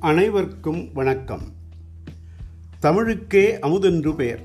[0.00, 1.40] அனைவருக்கும் வணக்கம்.
[2.80, 4.42] தமிழுக்கே அமுதென்று பெயர்.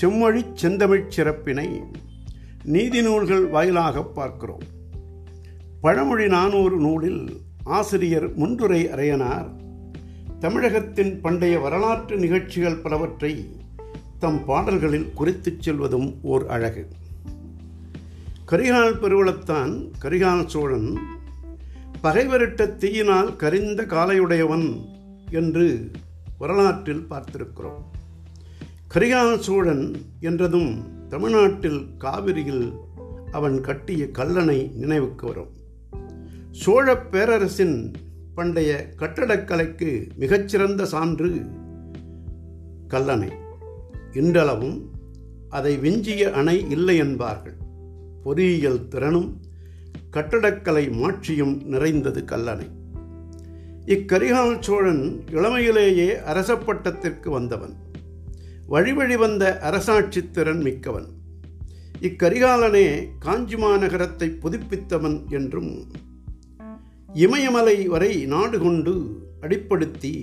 [0.00, 1.80] செம்மொழிச் செந்தமிழ்ச் சிறப்பினை
[2.64, 4.60] நீதி நூல்கள் வாயிலாக பார்க்கிறோம்.
[5.80, 9.50] பழமொழி நானூறு நூலில் ஆசிரியர் முன்துரை அறையனார்
[10.38, 13.56] தமிழகத்தின் பண்டைய வரலாற்று நிகழ்ச்சிகள் பலவற்றை
[14.18, 16.88] தம் பாடல்களில் குறித்துச் செல்வதும் ஓர் அழகு.
[18.50, 20.98] கரிகால் பெருவளத்தான் கரிகால் சோழன்
[22.04, 24.80] பகைவரிட்ட தீயினால் கரிந்த காலையுடையவன்
[25.30, 25.90] என்று
[26.38, 27.82] வரலாற்றில் பார்த்திருக்கிறோம்.
[28.94, 32.72] கரிகால் சோழன் என்றதும் தமிழ்நாட்டில் காவிரியில்
[33.32, 35.50] அவன் கட்டிய கல்லணை நினைவுக்கு வரும்.
[36.50, 37.92] சோழ பேரரசின்
[38.34, 41.46] பண்டைய கட்டடக்கலைக்கு மிகச்சிறந்த சான்று
[42.88, 43.32] கல்லணை.
[44.12, 44.90] இன்றளவும்
[45.48, 47.56] அதை விஞ்சிய அணை இல்லை என்பார்கள்.
[48.22, 49.40] பொறியியல் திறனும்
[50.14, 52.66] கட்டடக்கலை மாட்சியும் நிறைந்தது கல்லணை.
[53.86, 57.74] இக்கரிகால் சோழன் இளமையிலேயே அரச பட்டத்திற்கு வந்தவன்.
[58.68, 61.08] வழிவழி வந்த அரசாட்சி திறன் மிக்கவன்.
[62.00, 62.86] இக்கரிகாலனே
[63.18, 65.72] காஞ்சி மாநகரத்தை புதுப்பித்தவன் என்றும்
[67.14, 68.94] இமயமலை வரை நாடு கொண்டு
[69.40, 70.14] அடிப்படுத்தி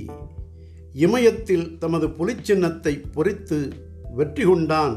[0.93, 3.59] இமயத்தில் தமது புலிச்சின்னத்தை பொறித்து
[4.15, 4.95] வெற்றி கொண்டான்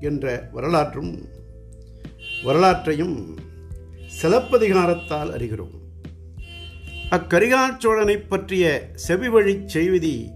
[0.00, 1.12] என்ற வரலாற்றும்
[2.44, 3.16] வரலாற்றையும்
[4.24, 5.74] சிலப்பதிகாரத்தால் அறிகிறோம்.
[7.10, 10.30] அக்கரிகால் சோழனை பற்றிய செவிவழி செய்தி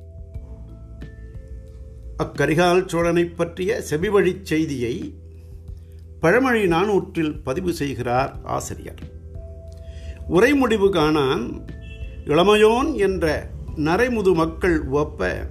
[2.16, 5.14] அக்கரிகால் சோழனை பற்றிய செவிவழி செய்தியை
[6.20, 9.00] பழமொழி நானூற்றில் பதிவு செய்கிறார் ஆசிரியர்.
[10.30, 11.66] உரைமுடிவு காணான்
[12.24, 15.46] இளமையோன் என்ற நரைமுது மக்கள் ஒப்ப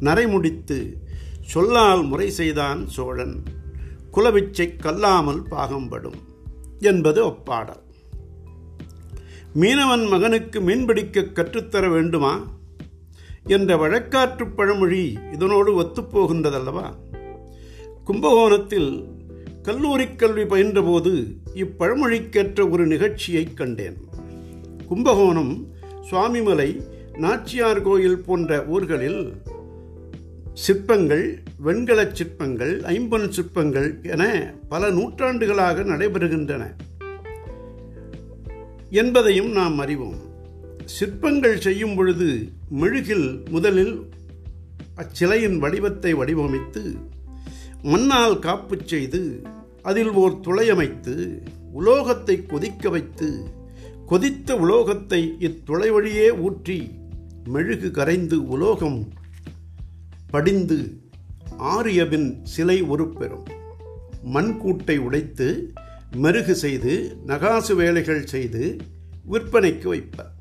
[0.00, 0.96] நரைமுடித்து
[1.42, 3.42] சொல்லால் முறை செய்தான் சோழன்.
[4.14, 6.34] குலவிச்சை கல்லாமல் பாகம்படும்.
[6.80, 7.82] என்பது ஒப்பாடல்.
[9.54, 12.54] மீனவன் மகனுக்கு மீன்பிடிக்க கற்றுத்தர வேண்டுமா?
[13.44, 16.94] என்ற வழக்காற்று பழமொழி இதனோடு ஒத்துப்போகின்றதல்லவா
[18.04, 19.04] கும்பகோணத்தில்
[19.62, 23.96] கல்லூரி கல்வி பயின்றபோது இப்பழமொழிக்கேற்ற ஒரு நிகழ்ச்சியை கண்டேன்.
[24.86, 25.66] கும்பகோணம்
[26.10, 26.82] சுவாமிமலை
[27.16, 29.32] நாச்சியார் கோயில் போன்ற ஊர்களில்
[30.64, 31.24] சிற்பங்கள்
[31.64, 34.22] வெண்கலச் சிற்பங்கள் ஐம்பொன் சிற்பங்கள் என
[34.68, 36.62] பல நூற்றாண்டுகளாக நடைபெறுகின்றன.
[38.90, 40.20] என்பதையும் நாம் அறிவோம்.
[40.84, 42.28] சிற்பங்கள் செய்யும் பொழுது
[42.80, 43.94] மெழுகில் முதலில்
[44.96, 46.82] அச்சிலையின் வடிவத்தை வடிவமைத்து
[47.82, 49.42] மண்ணால் காப்பு செய்து
[49.82, 51.14] அதில் ஓர் துளையமைத்து
[51.72, 53.28] உலோகத்தை கொதிக்க வைத்து
[54.08, 56.90] கொதித்த உலோகத்தை இத்துளை வழியே ஊற்றி
[57.44, 59.08] மெழுகு கரைந்து உலோகம்
[60.30, 61.00] படிந்து
[61.58, 63.46] ஆரியபின் சிலை உருப்பெறும்
[64.34, 65.72] மண்கூட்டை உடைத்து
[66.10, 68.76] மெருகு செய்து நகாசு வேலைகள் செய்து
[69.30, 70.32] விற்பனைக்கு வைப்பர்.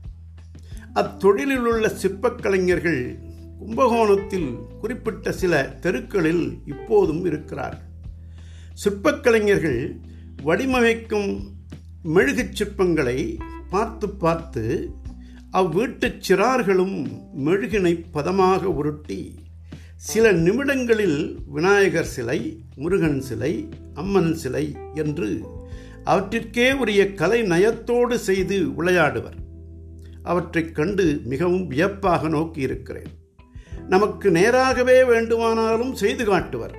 [0.95, 3.19] அத்தொழிலில் உள்ள சிற்பக்கலைஞர்கள்
[3.59, 7.89] கும்பகோணத்தில் குறிப்பிட்ட சில தெருக்களில் இப்போதும் இருக்கிறார்கள்.
[8.83, 9.99] சிற்பக்கலைஞர்கள்
[10.43, 11.53] வடிவமைக்கும்
[12.03, 13.37] மெழுகுச் சிற்பங்களை
[13.69, 14.91] பார்த்து பார்த்து
[15.53, 17.07] அவ்வீட்டுச் சிறார்களும்
[17.45, 19.43] மெழுகினை பதமாக உருட்டி
[19.95, 25.41] சில நிமிடங்களில் விநாயகர் சிலை முருகன் சிலை அம்மன் சிலை என்று
[26.05, 29.37] அவற்றிற்கே உரிய கலை நயத்தோடு செய்து விளையாடுவர்.
[30.23, 33.33] அவற்றைக் கண்டு மிகவும் வியப்பாக நோக்கியிருக்கிறேன்
[33.89, 36.77] நமக்கு நேராகவே வேண்டுமானாலும் செய்து காட்டுவர்.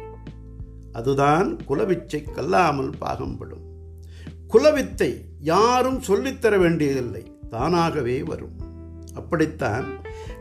[0.93, 3.65] அதுதான் குலவிச்சை கல்லாமல் பாகம்படும்
[4.49, 8.61] குலவித்தை யாரும் சொல்லித்தர வேண்டியதில்லை தானாகவே வரும்.
[9.15, 9.85] அப்படித்தான்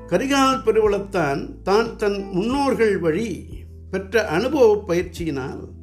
[0.10, 3.48] கரிகால் பெருவளத்தான் தான் தன் முன்னோர்கள் வழி
[3.92, 5.74] பெற்ற அனுபவ பயிற்சியினால்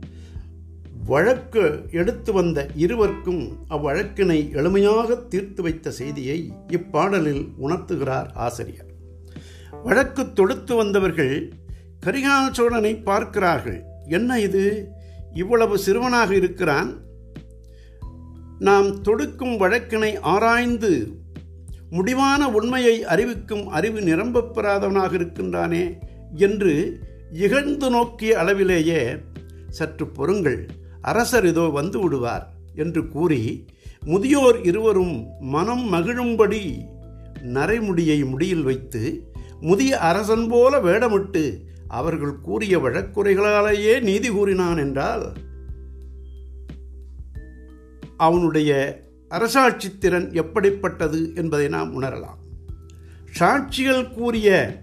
[1.06, 8.90] வழக்கு எடுத்து வந்த இருவருக்கும் அவ்வழக்கினை எளிமையாக தீர்த்து வைத்த செய்தியை இப்பாடலில் உணர்த்துகிறார் ஆசிரியர்.
[9.84, 11.52] வழக்கு தொடுத்து வந்தவர்கள்
[12.06, 13.82] கரிகால் சோழனை பார்க்கிறார்கள்.
[14.08, 14.88] என்ன இது?
[15.34, 16.92] இவ்வளவு சிறுவனாக இருக்கிறான்?
[18.58, 21.21] நாம் தொடுக்கும் வழக்கினை ஆராய்ந்து
[21.92, 25.84] முடிவான உண்மையை அறிவிக்கும் அறிவு நிரம்பப் பெறாதவனாக இருக்கின்றானே
[26.38, 26.72] என்று
[27.38, 29.00] இகழ்ந்து நோக்கிய அளவிலேயே
[29.70, 30.60] சற்று பொறுங்கள்
[31.02, 33.42] அரசர் இதோ வந்து விடுவார் என்று கூறி
[34.06, 35.16] முதியோர் இருவரும்
[35.48, 36.62] மனம் மகிழும்படி
[37.54, 39.02] நரைமுடியை முடியில் வைத்து
[39.60, 41.44] முதிய அரசன் போல வேடமிட்டு
[41.88, 45.24] அவர்கள் கூறிய வழக்குறைகளாலேயே நீதி கூறினான் என்றால்
[48.16, 48.70] அவனுடைய
[49.32, 52.38] அரசாட்சி திறன் எப்படிப்பட்டது என்பதை நாம் உணரலாம்.
[53.38, 54.80] சாட்சிகள் கூறிய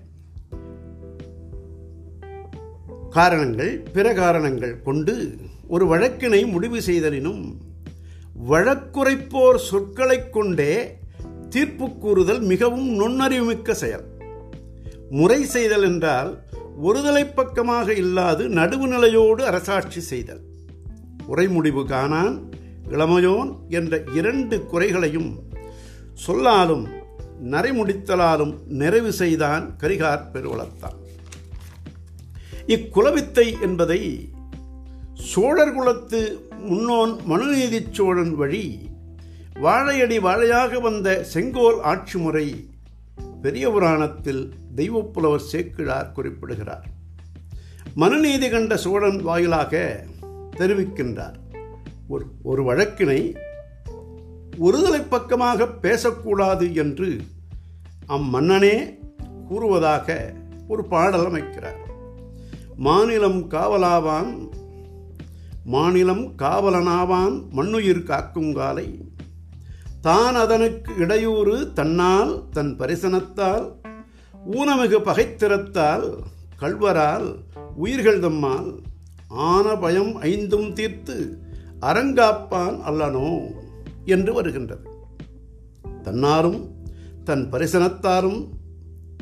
[3.10, 5.38] காரணங்கள் பிற காரணங்கள் கொண்டு
[5.68, 7.56] ஒரு வழக்கினை முடிவு செய்தலினும்
[8.50, 10.98] வழக்குரைப்போர் சொற்களைக் கொண்டே
[11.50, 14.04] தீர்ப்பு கூறுதல் மிகவும் நுண்ணறிவுமிக்க செயல்.
[15.10, 16.40] முறை செய்தல் என்றால்
[16.84, 20.42] ஒருதலை பக்கமாக இல்லாது நடுவுநிலையோடு அரசாட்சி செய்தல்.
[21.28, 22.58] உரை முடிவு காணான்.
[22.92, 25.32] இளமையோன் என்ற இரண்டு குறைகளையும்
[26.14, 26.86] சொல்லாலும்
[27.52, 30.98] நரைமுடித்தலாலும் நிறைவு செய்தான் கரிகார் பெருவளத்தான்
[32.68, 34.02] இக்குலவித்தை என்பதை
[35.14, 36.22] சோழர் குலத்து
[36.66, 38.66] முன்னோன் மனுநீதி சோழன் வழி
[39.62, 42.48] வாழையடி வாழையாக வந்த செங்கோல் ஆட்சி முறை
[43.42, 46.86] பெரிய புராணத்தில் தெய்வப்புலவர் சேக்கிழார் குறிப்பிடுகிறார்.
[47.96, 50.04] மனுநீதி கண்ட சோழன் வாயிலாக
[50.58, 51.38] தெரிவிக்கின்றார்.
[52.10, 53.36] ஒரு ஒரு வழக்கினை
[54.60, 57.22] ஒருதலை பக்கமாக பேசக்கூடாது என்று
[58.08, 58.98] அம்மன்னனே
[59.48, 60.34] கூறுவதாக
[60.68, 61.80] ஒரு பாடல் அமைக்கிறார்.
[62.76, 64.50] மாநிலம் காவலாவான்
[65.64, 69.10] மாநிலம் காவலனாவான் மண்ணுயிர் காக்குங்காலை
[70.02, 73.74] தான் அதனுக்கு இடையூறு தன்னால் தன் பரிசனத்தால்
[74.52, 76.24] ஊனமிகு பகைத்திறத்தால்
[76.58, 77.44] கள்வரால்
[77.76, 78.80] உயிர்கள் தம்மால்
[79.30, 81.40] ஆன பயம் ஐந்தும் தீர்த்து
[81.82, 83.30] அரங்காப்பான் அல்லனோ
[84.06, 84.90] என்று வருகின்றது.
[86.04, 86.62] தன்னாரும்
[87.24, 88.48] தன் பரிசனத்தாரும்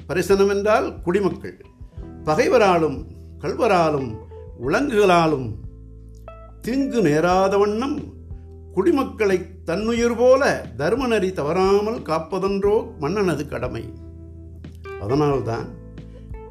[0.08, 1.66] பரிசனம் என்றால் குடிமக்கள்
[2.24, 3.06] பகைவராலும்
[3.40, 4.16] கள்வராலும்
[4.68, 5.48] உலங்குகளாலும்
[6.62, 8.00] தீங்கு நேராத வண்ணம்
[8.76, 13.94] குடிமக்களை தன்னுயிர் போல தர்மநெறி தவறாமல் காப்பதென்றோ மன்னனது கடமை.
[15.02, 15.68] அதனால்தான்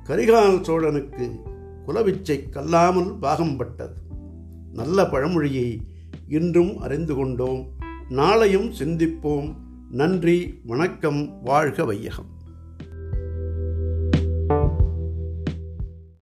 [0.07, 1.41] கரிகால் சோழனுக்கு
[1.87, 3.97] குலவிச்சை கல்லாமல் பாகம்பட்டது
[4.73, 5.87] நல்ல பழமொழியை
[6.29, 7.69] இன்றும் அறிந்து கொண்டோம்.
[8.11, 9.55] நாளையும் சிந்திப்போம்.
[9.91, 12.36] நன்றி வணக்கம் வாழ்க வையகம்.